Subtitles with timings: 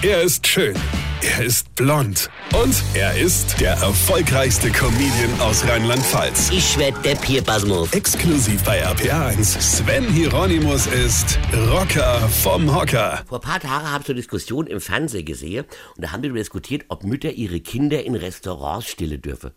[0.00, 0.76] Er ist schön.
[1.22, 2.30] Er ist blond.
[2.54, 6.50] Und er ist der erfolgreichste Comedian aus Rheinland-Pfalz.
[6.52, 7.92] Ich werd der Pierpasmus.
[7.92, 9.60] Exklusiv bei RPA1.
[9.60, 11.36] Sven Hieronymus ist
[11.72, 13.24] Rocker vom Hocker.
[13.26, 15.64] Vor ein paar Tagen habe ich eine Diskussion im Fernsehen gesehen
[15.96, 19.50] und da haben wir darüber diskutiert, ob Mütter ihre Kinder in Restaurants stillen dürfen.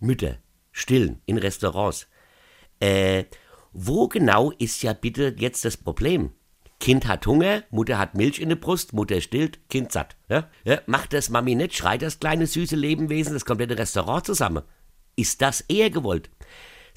[0.00, 0.38] Mütter
[0.72, 2.08] stillen in Restaurants.
[2.80, 3.24] Äh,
[3.74, 6.30] wo genau ist ja bitte jetzt das Problem?
[6.80, 10.16] Kind hat Hunger, Mutter hat Milch in der Brust, Mutter stillt, Kind satt.
[10.28, 10.48] Ja?
[10.64, 14.62] Ja, macht das Mami nicht, schreit das kleine süße Lebewesen das komplette Restaurant zusammen.
[15.16, 16.30] Ist das eher gewollt?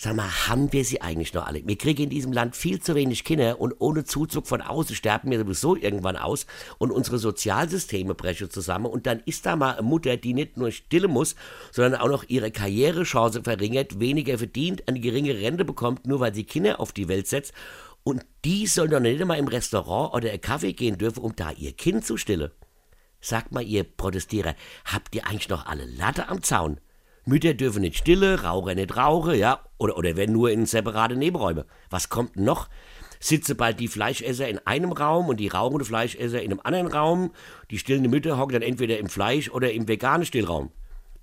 [0.03, 1.61] Sag mal, haben wir sie eigentlich noch alle?
[1.63, 5.29] Wir kriegen in diesem Land viel zu wenig Kinder und ohne Zuzug von außen sterben
[5.29, 6.47] wir sowieso irgendwann aus
[6.79, 10.71] und unsere Sozialsysteme brechen zusammen und dann ist da mal eine Mutter, die nicht nur
[10.71, 11.35] stillen muss,
[11.71, 16.45] sondern auch noch ihre Karrierechance verringert, weniger verdient, eine geringe Rente bekommt, nur weil sie
[16.45, 17.53] Kinder auf die Welt setzt
[18.03, 21.51] und die soll doch nicht einmal im Restaurant oder einen Kaffee gehen dürfen, um da
[21.51, 22.51] ihr Kind zu stillen.
[23.19, 24.55] Sagt mal, ihr Protestierer,
[24.85, 26.79] habt ihr eigentlich noch alle Latte am Zaun?
[27.25, 31.67] Mütter dürfen nicht stille, Raucher nicht rauchen, ja, oder, oder wenn nur in separate Nebenräume.
[31.91, 32.67] Was kommt noch?
[33.19, 37.31] Sitze bald die Fleischesser in einem Raum und die rauchende Fleischesser in einem anderen Raum.
[37.69, 40.71] Die stillende Mütter hocken dann entweder im Fleisch- oder im veganen Stillraum.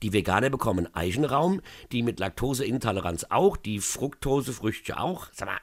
[0.05, 1.61] Die Veganer bekommen Eichenraum,
[1.91, 5.27] die mit Laktoseintoleranz auch, die Fructosefrüchte auch.
[5.33, 5.59] Sag mal,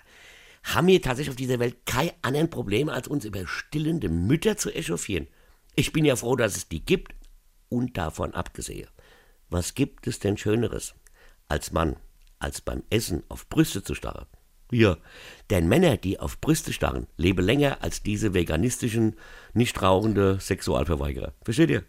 [0.66, 4.72] haben wir tatsächlich auf dieser Welt kein anderen Problem, als uns über stillende Mütter zu
[4.72, 5.28] echauffieren?
[5.76, 7.14] Ich bin ja froh, dass es die gibt
[7.70, 8.90] und davon abgesehen.
[9.50, 10.96] Was gibt es denn Schöneres,
[11.48, 11.98] als Mann,
[12.40, 14.26] als beim Essen auf Brüste zu starren?
[14.72, 14.98] Ja,
[15.52, 19.16] denn Männer, die auf Brüste starren, leben länger als diese veganistischen,
[19.54, 21.34] nicht rauchende Sexualverweigerer.
[21.44, 21.84] Versteht ihr?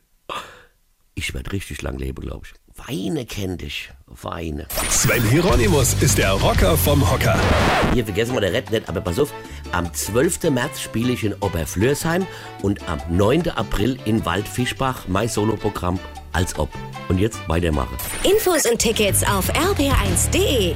[1.18, 2.86] Ich werde richtig lang leben, glaube ich.
[2.86, 3.90] Weine kennt dich.
[4.06, 4.66] Weine.
[4.90, 7.40] Sven Hieronymus ist der Rocker vom Hocker.
[7.94, 9.32] Hier vergessen wir der Red nicht, aber pass auf.
[9.72, 10.50] Am 12.
[10.50, 12.26] März spiele ich in Oberflörsheim
[12.62, 13.48] und am 9.
[13.48, 15.98] April in Waldfischbach mein Soloprogramm
[16.32, 16.68] als ob.
[17.08, 17.96] Und jetzt weitermachen.
[18.22, 20.74] Infos und Tickets auf rb1.de.